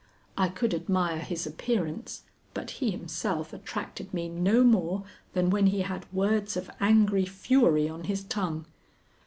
[0.35, 2.23] I could admire his appearance,
[2.55, 7.87] but he himself attracted me no more than when he had words of angry fury
[7.87, 8.65] on his tongue.